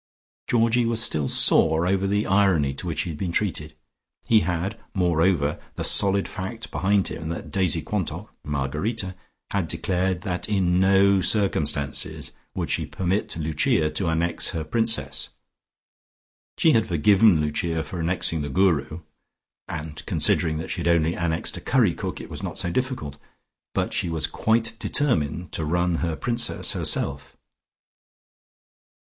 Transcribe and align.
Georgie 0.47 0.87
was 0.87 0.99
still 0.99 1.27
sore 1.27 1.85
over 1.85 2.07
the 2.07 2.25
irony 2.25 2.73
to 2.73 2.87
which 2.87 3.01
he 3.01 3.11
had 3.11 3.19
been 3.19 3.31
treated. 3.31 3.75
He 4.25 4.39
had, 4.39 4.79
moreover, 4.95 5.59
the 5.75 5.83
solid 5.83 6.27
fact 6.27 6.71
behind 6.71 7.09
him 7.09 7.29
that 7.29 7.51
Daisy 7.51 7.83
Quantock 7.83 8.33
(Margarita) 8.43 9.13
had 9.51 9.67
declared 9.67 10.21
that 10.21 10.49
in 10.49 10.79
no 10.79 11.21
circumstances 11.21 12.31
would 12.55 12.71
she 12.71 12.87
permit 12.87 13.37
Lucia 13.37 13.91
to 13.91 14.07
annex 14.07 14.49
her 14.57 14.63
Princess. 14.63 15.29
She 16.57 16.71
had 16.71 16.87
forgiven 16.87 17.39
Lucia 17.39 17.83
for 17.83 17.99
annexing 17.99 18.41
the 18.41 18.49
Guru 18.49 19.01
(and 19.67 20.03
considering 20.07 20.57
that 20.57 20.69
she 20.71 20.79
had 20.81 20.87
only 20.87 21.13
annexed 21.15 21.57
a 21.57 21.61
curry 21.61 21.93
cook, 21.93 22.19
it 22.19 22.27
was 22.31 22.41
not 22.41 22.57
so 22.57 22.71
difficult) 22.71 23.19
but 23.75 23.93
she 23.93 24.09
was 24.09 24.25
quite 24.25 24.75
determined 24.79 25.51
to 25.51 25.63
run 25.63 25.97
her 26.01 26.15
Princess 26.15 26.71
herself. 26.71 27.37